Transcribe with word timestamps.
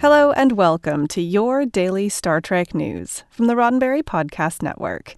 Hello 0.00 0.30
and 0.30 0.52
welcome 0.52 1.08
to 1.08 1.20
your 1.20 1.66
daily 1.66 2.08
Star 2.08 2.40
Trek 2.40 2.72
news 2.72 3.24
from 3.30 3.48
the 3.48 3.54
Roddenberry 3.54 4.04
Podcast 4.04 4.62
Network. 4.62 5.16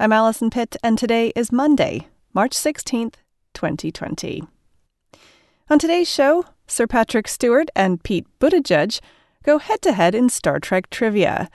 I'm 0.00 0.10
Allison 0.10 0.50
Pitt, 0.50 0.76
and 0.82 0.98
today 0.98 1.32
is 1.36 1.52
Monday, 1.52 2.08
March 2.34 2.50
16th, 2.50 3.14
2020. 3.54 4.42
On 5.70 5.78
today's 5.78 6.10
show, 6.10 6.46
Sir 6.66 6.88
Patrick 6.88 7.28
Stewart 7.28 7.68
and 7.76 8.02
Pete 8.02 8.26
Buttigieg 8.40 8.98
go 9.44 9.58
head 9.58 9.80
to 9.82 9.92
head 9.92 10.16
in 10.16 10.28
Star 10.28 10.58
Trek 10.58 10.90
trivia. 10.90 11.48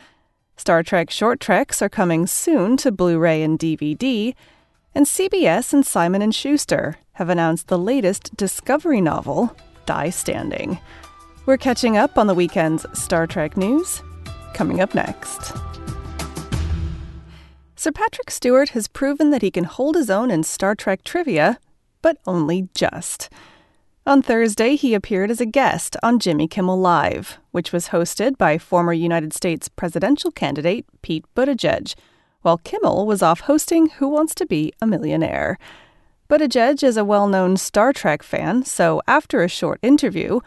Star 0.56 0.84
Trek 0.84 1.09
short 1.09 1.42
treks 1.42 1.82
are 1.82 1.90
coming 1.90 2.26
soon 2.26 2.78
to 2.78 2.94
Blu-ray 2.94 3.44
and 3.44 3.59
DVD, 3.59 4.34
and 4.95 5.06
CBS 5.06 5.73
and 5.73 5.86
Simon 5.86 6.32
Schuster 6.32 6.95
have 7.14 7.28
announced 7.28 7.68
the 7.68 7.78
latest 7.78 8.38
Discovery 8.38 9.02
novel, 9.02 9.54
Die 9.86 10.09
Standing. 10.12 10.80
We're 11.46 11.58
catching 11.58 11.98
up 11.98 12.18
on 12.18 12.28
the 12.28 12.34
weekend's 12.34 12.86
Star 12.98 13.28
Trek 13.28 13.58
news. 13.58 14.02
Coming 14.54 14.80
up 14.80 14.96
next. 14.96 15.52
Sir 17.76 17.92
Patrick 17.92 18.32
Stewart 18.32 18.70
has 18.70 18.88
proven 18.88 19.32
that 19.32 19.42
he 19.42 19.52
can 19.52 19.66
hold 19.66 19.96
his 19.96 20.10
own 20.10 20.32
in 20.32 20.44
Star 20.44 20.74
Trek 20.74 21.04
trivia, 21.04 21.59
but 22.02 22.17
only 22.26 22.70
just. 22.73 23.30
On 24.08 24.22
Thursday, 24.22 24.78
he 24.78 24.94
appeared 24.94 25.30
as 25.30 25.42
a 25.42 25.45
guest 25.45 25.98
on 26.02 26.17
Jimmy 26.17 26.48
Kimmel 26.48 26.80
Live, 26.80 27.40
which 27.52 27.73
was 27.73 27.89
hosted 27.89 28.38
by 28.38 28.58
former 28.58 28.94
United 28.94 29.34
States 29.34 29.67
presidential 29.67 30.32
candidate 30.32 30.86
Pete 31.02 31.26
Buttigieg, 31.36 31.94
while 32.42 32.58
Kimmel 32.60 33.06
was 33.06 33.22
off 33.22 33.42
hosting 33.42 33.89
Who 33.89 34.08
Wants 34.08 34.34
to 34.36 34.45
Be 34.45 34.72
a 34.82 34.88
Millionaire. 34.88 35.58
Buttigieg 36.30 36.84
is 36.84 36.95
a 36.95 37.04
well 37.04 37.28
known 37.28 37.58
Star 37.58 37.92
Trek 37.92 38.23
fan, 38.23 38.64
so 38.64 39.02
after 39.08 39.44
a 39.44 39.50
short 39.50 39.80
interview, 39.82 40.39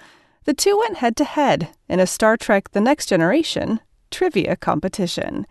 the 0.46 0.54
two 0.54 0.78
went 0.78 0.98
head 0.98 1.16
to 1.16 1.24
head 1.24 1.68
in 1.88 2.00
a 2.00 2.06
Star 2.06 2.36
Trek 2.36 2.70
The 2.70 2.80
Next 2.80 3.06
Generation 3.06 3.80
trivia 4.10 4.56
competition. 4.56 5.44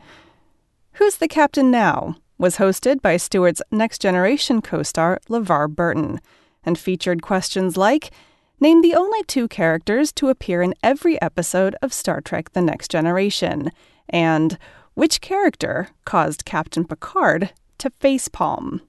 Who's 0.93 1.17
the 1.17 1.27
Captain 1.27 1.69
Now? 1.69 2.15
was 2.37 2.57
hosted 2.57 3.01
by 3.01 3.17
Stewart's 3.17 3.61
Next 3.71 4.01
Generation 4.01 4.61
co 4.61 4.83
star 4.83 5.19
LeVar 5.29 5.69
Burton 5.69 6.19
and 6.63 6.79
featured 6.79 7.21
questions 7.21 7.77
like 7.77 8.11
Name 8.59 8.81
the 8.81 8.95
only 8.95 9.21
two 9.23 9.49
characters 9.49 10.13
to 10.13 10.29
appear 10.29 10.61
in 10.61 10.73
every 10.81 11.21
episode 11.21 11.75
of 11.81 11.91
Star 11.91 12.21
Trek 12.21 12.53
The 12.53 12.61
Next 12.61 12.89
Generation, 12.89 13.71
and 14.07 14.57
which 14.93 15.19
character 15.19 15.89
caused 16.05 16.45
Captain 16.45 16.85
Picard 16.85 17.51
to 17.79 17.89
facepalm? 17.89 18.79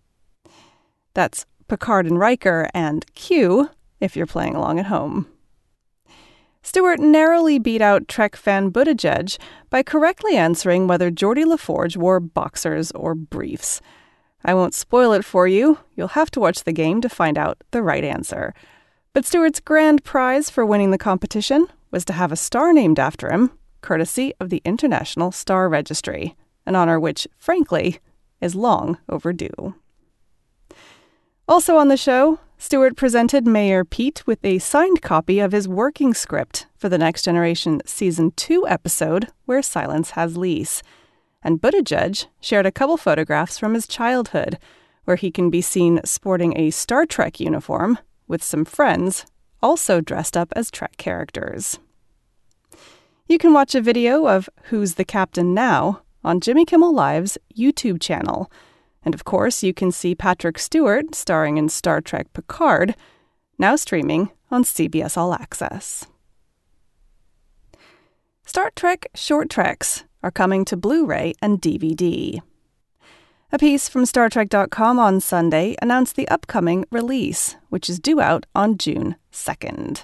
That's 1.14 1.46
Picard 1.66 2.06
and 2.06 2.18
Riker 2.18 2.68
and 2.72 3.12
Q 3.16 3.70
if 3.98 4.16
you're 4.16 4.27
playing 4.27 4.54
along 4.54 4.78
at 4.78 4.86
home. 4.86 5.27
Stewart 6.67 6.98
narrowly 6.98 7.61
beat 7.61 7.81
out 7.81 8.09
Trek 8.09 8.34
fan 8.34 8.72
Buttigieg 8.72 9.39
by 9.70 9.84
correctly 9.84 10.36
answering 10.36 10.89
whether 10.89 11.12
Geordi 11.12 11.45
LaForge 11.45 11.97
wore 11.97 12.19
boxers 12.19 12.91
or 12.91 13.14
briefs. 13.14 13.81
I 14.45 14.53
won't 14.53 14.75
spoil 14.75 15.12
it 15.12 15.25
for 15.25 15.47
you. 15.47 15.78
You'll 15.95 16.19
have 16.19 16.28
to 16.33 16.41
watch 16.41 16.64
the 16.64 16.73
game 16.73 17.00
to 17.03 17.08
find 17.08 17.39
out 17.39 17.62
the 17.70 17.84
right 17.84 18.03
answer. 18.03 18.53
But 19.12 19.25
Stewart's 19.25 19.61
grand 19.61 20.02
prize 20.02 20.51
for 20.51 20.67
winning 20.67 20.90
the 20.90 20.98
competition 20.98 21.68
was 21.92 22.05
to 22.07 22.13
have 22.14 22.33
a 22.33 22.36
star 22.36 22.73
named 22.73 22.98
after 22.98 23.30
him, 23.30 23.52
courtesy 23.80 24.33
of 24.40 24.51
the 24.51 24.61
International 24.64 25.30
Star 25.30 25.69
Registry, 25.69 26.35
an 26.67 26.74
honor 26.74 26.98
which, 26.98 27.29
frankly, 27.39 28.01
is 28.40 28.57
long 28.57 28.98
overdue. 29.08 29.77
Also 31.46 31.77
on 31.77 31.86
the 31.86 31.96
show, 31.96 32.40
Stewart 32.58 32.96
presented 32.96 33.46
Mayor 33.46 33.84
Pete 33.84 34.27
with 34.27 34.42
a 34.42 34.58
signed 34.58 35.02
copy 35.02 35.40
of 35.40 35.52
his 35.52 35.68
working 35.68 36.14
script 36.14 36.67
for 36.74 36.89
the 36.89 36.96
Next 36.96 37.22
Generation 37.22 37.83
Season 37.84 38.33
2 38.33 38.67
episode, 38.67 39.28
Where 39.44 39.61
Silence 39.61 40.12
Has 40.12 40.39
Lease. 40.39 40.83
And 41.42 41.61
Buttigieg 41.61 42.27
shared 42.40 42.64
a 42.64 42.72
couple 42.72 42.96
photographs 42.96 43.58
from 43.58 43.74
his 43.74 43.86
childhood, 43.86 44.58
where 45.05 45.16
he 45.16 45.30
can 45.30 45.50
be 45.50 45.61
seen 45.61 46.00
sporting 46.05 46.58
a 46.58 46.70
Star 46.70 47.05
Trek 47.05 47.39
uniform 47.39 47.98
with 48.27 48.42
some 48.42 48.64
friends, 48.64 49.27
also 49.62 50.00
dressed 50.00 50.36
up 50.36 50.52
as 50.56 50.70
Trek 50.70 50.96
characters. 50.96 51.78
You 53.28 53.36
can 53.36 53.52
watch 53.52 53.74
a 53.74 53.83
video 53.83 54.27
of 54.27 54.48
Who's 54.64 54.95
the 54.95 55.05
Captain 55.05 55.52
Now 55.52 56.00
on 56.24 56.40
Jimmy 56.40 56.64
Kimmel 56.64 56.95
Live's 56.95 57.36
YouTube 57.56 58.00
channel. 58.00 58.50
And 59.06 59.14
of 59.14 59.24
course, 59.24 59.62
you 59.62 59.72
can 59.72 59.92
see 59.92 60.17
Patrick 60.17 60.58
Stewart 60.58 61.14
starring 61.14 61.56
in 61.56 61.68
Star 61.68 62.00
Trek 62.00 62.33
Picard, 62.33 62.96
now 63.56 63.77
streaming 63.77 64.33
on 64.50 64.64
CBS 64.64 65.17
All 65.17 65.33
Access. 65.33 66.06
Star 68.45 68.72
Trek 68.74 69.06
short 69.14 69.48
treks 69.48 70.02
are 70.24 70.33
coming 70.33 70.64
to 70.64 70.77
Blu 70.77 71.06
ray 71.06 71.34
and 71.40 71.62
DVD. 71.62 72.40
A 73.52 73.58
piece 73.58 73.89
from 73.89 74.02
StarTrek.com 74.02 74.98
on 74.98 75.20
Sunday 75.20 75.77
announced 75.80 76.16
the 76.16 76.27
upcoming 76.28 76.84
release, 76.90 77.55
which 77.68 77.89
is 77.89 78.00
due 78.00 78.20
out 78.20 78.45
on 78.56 78.77
June 78.77 79.14
2nd. 79.33 80.02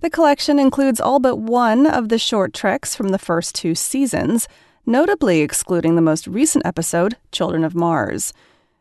The 0.00 0.10
collection 0.10 0.58
includes 0.58 1.00
all 1.00 1.20
but 1.20 1.36
one 1.36 1.86
of 1.86 2.08
the 2.08 2.18
short 2.18 2.52
treks 2.52 2.96
from 2.96 3.10
the 3.10 3.18
first 3.18 3.54
two 3.54 3.76
seasons 3.76 4.48
notably 4.86 5.40
excluding 5.40 5.96
the 5.96 6.02
most 6.02 6.26
recent 6.26 6.64
episode, 6.64 7.16
Children 7.32 7.64
of 7.64 7.74
Mars. 7.74 8.32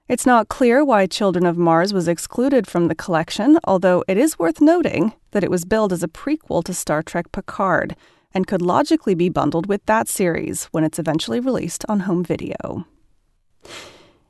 It's 0.08 0.26
not 0.26 0.50
clear 0.50 0.86
why 0.86 1.08
Children 1.08 1.48
of 1.48 1.58
Mars 1.58 1.92
was 1.92 2.08
excluded 2.08 2.68
from 2.68 2.88
the 2.88 2.96
collection, 2.96 3.58
although 3.64 4.04
it 4.08 4.18
is 4.18 4.38
worth 4.38 4.62
noting 4.62 5.14
that 5.32 5.44
it 5.44 5.50
was 5.50 5.66
billed 5.66 5.92
as 5.92 6.04
a 6.04 6.08
prequel 6.08 6.64
to 6.66 6.74
Star 6.76 7.02
Trek 7.02 7.32
Picard 7.32 7.96
and 8.32 8.46
could 8.46 8.62
logically 8.62 9.16
be 9.16 9.30
bundled 9.30 9.66
with 9.66 9.84
that 9.88 10.08
series 10.08 10.66
when 10.66 10.84
it's 10.84 11.00
eventually 11.00 11.40
released 11.40 11.84
on 11.90 12.02
home 12.02 12.24
video. 12.24 12.86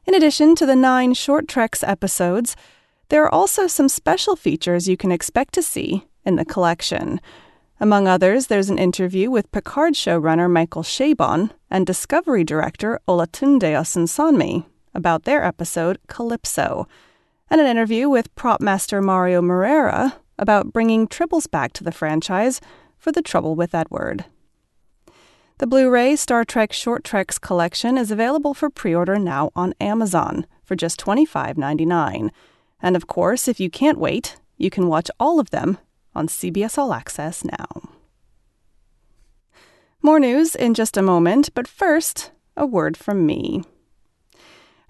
In 0.05 0.13
addition 0.13 0.55
to 0.55 0.65
the 0.65 0.75
nine 0.75 1.13
Short 1.13 1.47
Treks 1.47 1.83
episodes, 1.83 2.55
there 3.09 3.23
are 3.23 3.33
also 3.33 3.67
some 3.67 3.89
special 3.89 4.37
features 4.37 4.87
you 4.87 4.95
can 4.95 5.11
expect 5.11 5.53
to 5.55 5.61
see 5.61 6.05
in 6.23 6.37
the 6.37 6.45
collection. 6.45 7.19
Among 7.79 8.07
others, 8.07 8.47
there's 8.47 8.69
an 8.69 8.77
interview 8.77 9.29
with 9.29 9.51
Picard 9.51 9.95
showrunner 9.95 10.49
Michael 10.49 10.83
Chabon 10.83 11.51
and 11.69 11.85
Discovery 11.85 12.45
director 12.45 13.01
Olatunde 13.05 13.73
Osunsanmi 13.73 14.65
about 14.93 15.23
their 15.23 15.43
episode 15.43 15.99
Calypso, 16.07 16.87
and 17.49 17.59
an 17.59 17.67
interview 17.67 18.07
with 18.07 18.33
prop 18.35 18.61
master 18.61 19.01
Mario 19.01 19.41
Moreira 19.41 20.15
about 20.39 20.71
bringing 20.71 21.05
tribbles 21.05 21.51
back 21.51 21.73
to 21.73 21.83
the 21.83 21.91
franchise 21.91 22.61
for 22.97 23.11
The 23.11 23.21
Trouble 23.21 23.55
with 23.55 23.75
Edward. 23.75 24.23
The 25.57 25.67
Blu 25.67 25.89
ray 25.89 26.15
Star 26.15 26.45
Trek 26.45 26.71
Short 26.71 27.03
Treks 27.03 27.37
collection 27.37 27.97
is 27.97 28.09
available 28.09 28.53
for 28.53 28.69
pre 28.69 28.95
order 28.95 29.19
now 29.19 29.51
on 29.53 29.73
Amazon 29.81 30.45
for 30.63 30.75
just 30.75 30.99
$25.99. 30.99 32.29
And 32.81 32.95
of 32.95 33.07
course, 33.07 33.49
if 33.49 33.59
you 33.59 33.69
can't 33.69 33.97
wait, 33.97 34.37
you 34.57 34.69
can 34.69 34.87
watch 34.87 35.11
all 35.19 35.39
of 35.41 35.49
them 35.49 35.77
on 36.15 36.27
CBS 36.27 36.77
All 36.77 36.93
Access 36.93 37.43
now. 37.43 37.89
More 40.01 40.19
news 40.19 40.55
in 40.55 40.73
just 40.73 40.97
a 40.97 41.01
moment, 41.01 41.49
but 41.55 41.67
first, 41.67 42.31
a 42.55 42.65
word 42.65 42.95
from 42.95 43.25
me. 43.25 43.63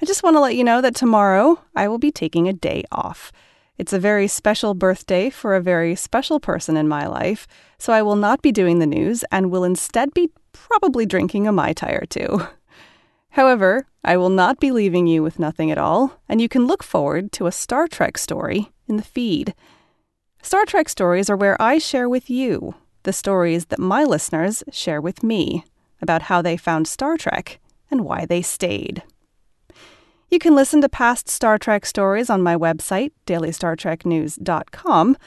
I 0.02 0.06
just 0.06 0.24
want 0.24 0.36
to 0.36 0.42
let 0.42 0.56
you 0.56 0.64
know 0.64 0.82
that 0.82 0.96
tomorrow 0.96 1.60
I 1.76 1.88
will 1.88 1.98
be 1.98 2.12
taking 2.12 2.48
a 2.48 2.54
day 2.54 2.84
off. 2.92 3.32
It's 3.78 3.94
a 3.94 4.00
very 4.00 4.28
special 4.28 4.74
birthday 4.74 5.30
for 5.30 5.56
a 5.56 5.62
very 5.62 5.96
special 5.96 6.40
person 6.40 6.78
in 6.78 6.88
my 6.88 7.08
life, 7.08 7.48
so 7.78 7.94
I 7.94 8.02
will 8.02 8.16
not 8.16 8.42
be 8.42 8.52
doing 8.52 8.80
the 8.80 8.86
news 8.86 9.24
and 9.32 9.52
will 9.52 9.64
instead 9.64 10.14
be 10.14 10.32
probably 10.52 11.06
drinking 11.06 11.48
a 11.48 11.52
Mai 11.52 11.74
Tai 11.74 11.92
or 11.92 12.06
two. 12.06 12.42
However, 13.30 13.88
I 14.04 14.16
will 14.16 14.30
not 14.30 14.60
be 14.60 14.72
leaving 14.72 15.08
you 15.08 15.22
with 15.22 15.40
nothing 15.40 15.72
at 15.72 15.78
all, 15.78 16.22
and 16.30 16.40
you 16.40 16.48
can 16.48 16.68
look 16.68 16.84
forward 16.84 17.34
to 17.34 17.48
a 17.48 17.52
Star 17.52 17.88
Trek 17.88 18.18
story 18.18 18.72
in 18.88 18.96
the 18.96 19.04
feed. 19.04 19.54
Star 20.46 20.64
Trek 20.64 20.90
stories 20.90 21.28
are 21.28 21.36
where 21.36 21.60
I 21.60 21.80
share 21.80 22.08
with 22.08 22.30
you 22.30 22.76
the 23.02 23.12
stories 23.12 23.66
that 23.66 23.80
my 23.80 24.04
listeners 24.04 24.64
share 24.72 25.02
with 25.02 25.24
me 25.24 25.66
about 26.04 26.22
how 26.22 26.44
they 26.44 26.56
found 26.56 26.88
Star 26.88 27.18
Trek 27.18 27.60
and 27.90 28.06
why 28.06 28.28
they 28.28 28.44
stayed. 28.44 29.02
You 30.30 30.38
can 30.38 30.54
listen 30.54 30.82
to 30.82 30.88
past 30.88 31.30
Star 31.30 31.58
Trek 31.58 31.84
stories 31.84 32.30
on 32.30 32.44
my 32.44 32.56
website, 32.56 33.12
dailystartreknews.com, 33.26 35.18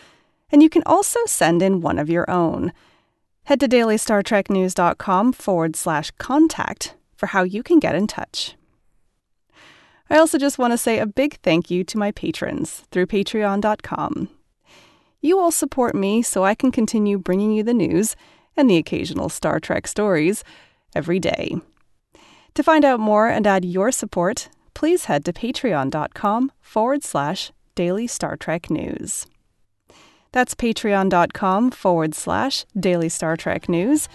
and 0.53 0.63
you 0.63 0.71
can 0.71 0.85
also 0.87 1.19
send 1.27 1.63
in 1.63 1.81
one 1.81 1.99
of 1.99 2.09
your 2.09 2.31
own. 2.31 2.73
Head 3.47 3.59
to 3.59 3.69
dailystartreknews.com 3.69 5.33
forward 5.33 5.75
slash 5.75 6.13
contact 6.13 6.95
for 7.17 7.27
how 7.27 7.43
you 7.43 7.65
can 7.65 7.81
get 7.81 7.97
in 7.97 8.07
touch. 8.07 8.55
I 10.09 10.17
also 10.17 10.39
just 10.39 10.59
want 10.59 10.75
to 10.75 10.79
say 10.79 11.01
a 11.01 11.07
big 11.07 11.41
thank 11.41 11.73
you 11.73 11.83
to 11.83 11.99
my 11.99 12.13
patrons 12.13 12.85
through 12.93 13.07
patreon.com. 13.07 14.29
You 15.21 15.39
all 15.41 15.51
support 15.51 15.95
me 15.95 16.23
so 16.23 16.45
I 16.45 16.55
can 16.55 16.71
continue 16.71 17.19
bringing 17.19 17.53
you 17.53 17.63
the 17.63 17.75
news 17.75 18.15
and 18.57 18.71
the 18.71 18.77
occasional 18.77 19.29
Star 19.29 19.59
Trek 19.59 19.87
stories 19.87 20.45
every 20.95 21.19
day. 21.19 21.57
To 22.55 22.63
find 22.63 22.85
out 22.85 23.01
more 23.01 23.29
and 23.29 23.47
add 23.47 23.65
your 23.65 23.93
support, 23.93 24.49
please 24.75 25.07
head 25.07 25.25
to 25.25 25.33
patreon.com 25.33 26.53
forward 26.61 27.03
slash 27.03 27.53
daily 27.75 28.07
Star 28.07 28.37
Trek 28.37 28.71
news. 28.71 29.27
That's 30.33 30.55
patreon.com 30.55 31.73
forward 31.73 32.15
slash 32.15 32.65
daily 32.79 33.09
Star 33.09 33.37
Trek 33.37 33.69
news. 33.69 34.09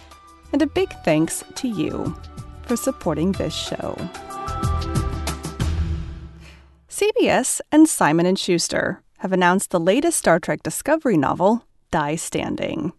And 0.51 0.61
a 0.61 0.67
big 0.67 0.89
thanks 1.03 1.43
to 1.55 1.67
you 1.67 2.15
for 2.63 2.77
supporting 2.77 3.33
this 3.33 3.53
show. 3.53 3.97
CBS 6.87 7.59
and 7.71 7.89
Simon 7.89 8.35
& 8.35 8.37
Schuster 8.37 9.02
have 9.23 9.31
announced 9.31 9.71
the 9.71 9.79
latest 9.79 10.17
Star 10.17 10.37
Trek 10.37 10.61
Discovery 10.63 11.15
novel, 11.15 11.65
Die 11.91 12.15
Standing. 12.17 12.91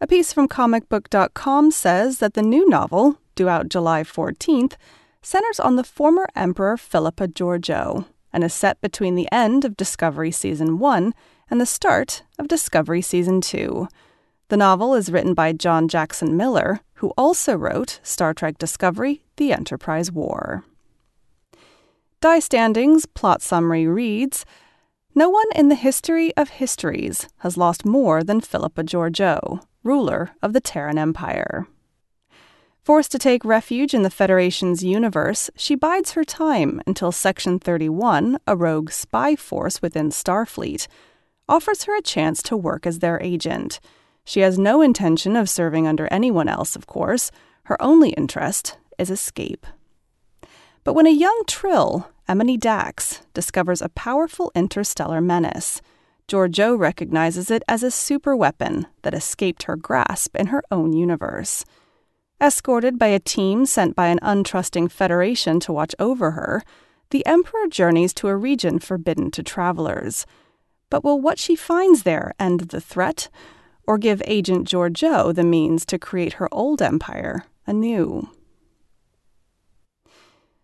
A 0.00 0.06
piece 0.06 0.32
from 0.32 0.48
comicbook.com 0.48 1.70
says 1.70 2.18
that 2.20 2.32
the 2.32 2.40
new 2.40 2.66
novel, 2.66 3.20
due 3.34 3.46
out 3.46 3.68
July 3.68 4.04
14th, 4.04 4.76
centers 5.20 5.60
on 5.60 5.76
the 5.76 5.84
former 5.84 6.26
Emperor 6.34 6.78
Philippa 6.78 7.28
Georgiou 7.28 8.06
and 8.32 8.42
is 8.42 8.54
set 8.54 8.80
between 8.80 9.16
the 9.16 9.28
end 9.30 9.66
of 9.66 9.76
Discovery 9.76 10.30
Season 10.30 10.78
1 10.78 11.12
and 11.50 11.60
the 11.60 11.66
start 11.66 12.22
of 12.38 12.48
Discovery 12.48 13.02
Season 13.02 13.42
2. 13.42 13.86
The 14.48 14.56
novel 14.56 14.94
is 14.94 15.12
written 15.12 15.34
by 15.34 15.52
John 15.52 15.88
Jackson 15.88 16.38
Miller, 16.38 16.80
who 16.94 17.12
also 17.18 17.54
wrote 17.54 18.00
Star 18.02 18.32
Trek 18.32 18.56
Discovery 18.56 19.20
The 19.36 19.52
Enterprise 19.52 20.10
War. 20.10 20.64
Die 22.22 22.38
Standing's 22.38 23.04
plot 23.04 23.42
summary 23.42 23.86
reads 23.86 24.46
No 25.18 25.28
one 25.28 25.48
in 25.56 25.68
the 25.68 25.74
history 25.74 26.32
of 26.36 26.48
histories 26.48 27.28
has 27.38 27.56
lost 27.56 27.84
more 27.84 28.22
than 28.22 28.40
Philippa 28.40 28.84
Georgiou, 28.84 29.60
ruler 29.82 30.30
of 30.40 30.52
the 30.52 30.60
Terran 30.60 30.96
Empire. 30.96 31.66
Forced 32.84 33.10
to 33.10 33.18
take 33.18 33.44
refuge 33.44 33.94
in 33.94 34.04
the 34.04 34.10
Federation's 34.10 34.84
universe, 34.84 35.50
she 35.56 35.74
bides 35.74 36.12
her 36.12 36.22
time 36.22 36.80
until 36.86 37.10
Section 37.10 37.58
31, 37.58 38.38
a 38.46 38.54
rogue 38.54 38.92
spy 38.92 39.34
force 39.34 39.82
within 39.82 40.10
Starfleet, 40.10 40.86
offers 41.48 41.82
her 41.82 41.96
a 41.96 42.00
chance 42.00 42.40
to 42.44 42.56
work 42.56 42.86
as 42.86 43.00
their 43.00 43.20
agent. 43.20 43.80
She 44.24 44.38
has 44.42 44.56
no 44.56 44.80
intention 44.80 45.34
of 45.34 45.50
serving 45.50 45.88
under 45.88 46.06
anyone 46.12 46.48
else, 46.48 46.76
of 46.76 46.86
course. 46.86 47.32
Her 47.64 47.82
only 47.82 48.10
interest 48.10 48.78
is 49.00 49.10
escape. 49.10 49.66
But 50.84 50.94
when 50.94 51.08
a 51.08 51.10
young 51.10 51.42
Trill, 51.48 52.08
Emony 52.28 52.58
Dax, 52.58 53.22
discovers 53.32 53.80
a 53.80 53.88
powerful 53.88 54.52
interstellar 54.54 55.20
menace, 55.22 55.80
Georgiou 56.28 56.78
recognizes 56.78 57.50
it 57.50 57.62
as 57.66 57.82
a 57.82 57.90
super 57.90 58.36
weapon 58.36 58.86
that 59.00 59.14
escaped 59.14 59.62
her 59.62 59.76
grasp 59.76 60.36
in 60.36 60.48
her 60.48 60.62
own 60.70 60.92
universe. 60.92 61.64
Escorted 62.38 62.98
by 62.98 63.06
a 63.06 63.18
team 63.18 63.64
sent 63.64 63.96
by 63.96 64.08
an 64.08 64.18
untrusting 64.22 64.90
Federation 64.90 65.58
to 65.60 65.72
watch 65.72 65.94
over 65.98 66.32
her, 66.32 66.62
the 67.10 67.24
Emperor 67.24 67.66
journeys 67.66 68.12
to 68.12 68.28
a 68.28 68.36
region 68.36 68.78
forbidden 68.78 69.30
to 69.30 69.42
travelers. 69.42 70.26
But 70.90 71.02
will 71.02 71.18
what 71.18 71.38
she 71.38 71.56
finds 71.56 72.02
there 72.02 72.34
end 72.38 72.60
the 72.60 72.80
threat, 72.80 73.30
or 73.86 73.96
give 73.96 74.22
Agent 74.26 74.68
Georgiou 74.68 75.34
the 75.34 75.42
means 75.42 75.86
to 75.86 75.98
create 75.98 76.34
her 76.34 76.48
old 76.52 76.82
empire 76.82 77.44
anew? 77.66 78.28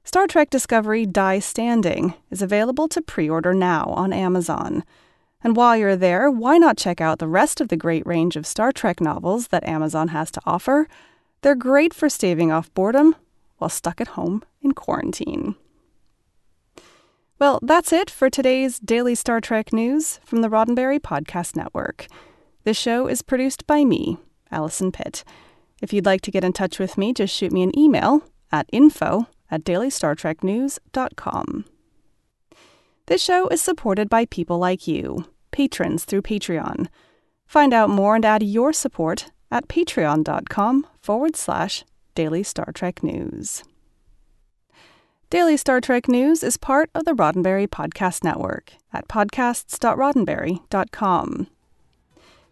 Star 0.06 0.26
Trek 0.26 0.50
Discovery 0.50 1.06
Die 1.06 1.38
Standing 1.38 2.12
is 2.30 2.42
available 2.42 2.88
to 2.88 3.00
pre 3.00 3.28
order 3.28 3.54
now 3.54 3.84
on 3.86 4.12
Amazon. 4.12 4.84
And 5.42 5.56
while 5.56 5.78
you're 5.78 5.96
there, 5.96 6.30
why 6.30 6.58
not 6.58 6.76
check 6.76 7.00
out 7.00 7.18
the 7.18 7.26
rest 7.26 7.58
of 7.58 7.68
the 7.68 7.76
great 7.76 8.06
range 8.06 8.36
of 8.36 8.46
Star 8.46 8.70
Trek 8.70 9.00
novels 9.00 9.48
that 9.48 9.66
Amazon 9.66 10.08
has 10.08 10.30
to 10.32 10.42
offer? 10.44 10.88
They're 11.40 11.54
great 11.54 11.94
for 11.94 12.10
staving 12.10 12.52
off 12.52 12.72
boredom 12.74 13.16
while 13.56 13.70
stuck 13.70 13.98
at 13.98 14.08
home 14.08 14.44
in 14.60 14.72
quarantine. 14.72 15.56
Well, 17.38 17.58
that's 17.62 17.92
it 17.92 18.10
for 18.10 18.28
today's 18.28 18.78
daily 18.78 19.14
Star 19.14 19.40
Trek 19.40 19.72
news 19.72 20.20
from 20.22 20.42
the 20.42 20.50
Roddenberry 20.50 21.00
Podcast 21.00 21.56
Network. 21.56 22.06
This 22.64 22.76
show 22.76 23.06
is 23.06 23.22
produced 23.22 23.66
by 23.66 23.84
me, 23.84 24.18
Allison 24.50 24.92
Pitt. 24.92 25.24
If 25.80 25.94
you'd 25.94 26.06
like 26.06 26.20
to 26.22 26.30
get 26.30 26.44
in 26.44 26.52
touch 26.52 26.78
with 26.78 26.98
me, 26.98 27.14
just 27.14 27.34
shoot 27.34 27.52
me 27.52 27.62
an 27.62 27.76
email 27.78 28.22
at 28.52 28.68
info 28.70 29.26
at 29.54 29.62
dailystartreknews.com. 29.62 31.64
This 33.06 33.22
show 33.22 33.46
is 33.48 33.60
supported 33.62 34.08
by 34.08 34.24
people 34.26 34.58
like 34.58 34.88
you, 34.88 35.26
patrons 35.52 36.04
through 36.04 36.22
Patreon. 36.22 36.88
Find 37.46 37.72
out 37.72 37.88
more 37.88 38.16
and 38.16 38.24
add 38.24 38.42
your 38.42 38.72
support 38.72 39.30
at 39.52 39.68
patreon.com 39.68 40.88
forward 41.00 41.36
slash 41.36 41.84
daily 42.16 42.42
Star 42.42 42.72
Trek 42.74 43.04
news. 43.04 43.62
Daily 45.30 45.56
Star 45.56 45.80
Trek 45.80 46.08
News 46.08 46.42
is 46.42 46.56
part 46.56 46.90
of 46.94 47.04
the 47.04 47.12
Roddenberry 47.12 47.68
Podcast 47.68 48.24
Network 48.24 48.72
at 48.92 49.06
podcasts.roddenberry.com. 49.08 51.46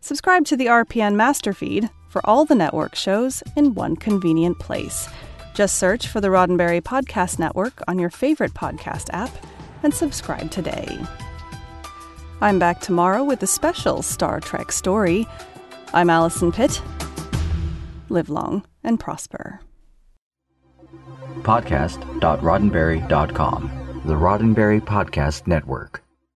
Subscribe 0.01 0.45
to 0.47 0.57
the 0.57 0.67
RPN 0.67 1.15
Master 1.15 1.53
Feed 1.53 1.91
for 2.09 2.21
all 2.25 2.45
the 2.45 2.55
network 2.55 2.95
shows 2.95 3.43
in 3.57 3.75
one 3.75 3.97
convenient 3.97 4.59
place. 4.59 5.09
Just 5.55 5.79
search 5.79 6.09
for 6.09 6.21
the 6.21 6.29
Roddenberry 6.29 6.81
Podcast 6.81 7.39
Network 7.39 7.83
on 7.87 7.99
your 7.99 8.09
favorite 8.11 8.55
podcast 8.55 9.11
app 9.13 9.31
and 9.83 9.93
subscribe 9.93 10.51
today. 10.51 10.99
I'm 12.41 12.59
back 12.59 12.81
tomorrow 12.81 13.23
with 13.23 13.43
a 13.43 13.47
special 13.47 14.01
Star 14.03 14.41
Trek 14.41 14.73
story. 14.73 15.27
I'm 15.93 16.09
Allison 16.11 16.53
Pitt. 16.53 16.81
Live 18.09 18.31
long 18.31 18.65
and 18.83 18.99
prosper. 18.99 19.61
Podcast.roddenberry.com, 21.43 24.01
the 24.05 24.15
Roddenberry 24.15 24.81
Podcast 24.81 25.47
Network. 25.47 26.02